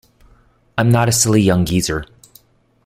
I'm 0.79 0.89
not 0.89 1.09
a 1.09 1.11
silly 1.11 1.43
young 1.43 1.63
geezer. 1.63 2.05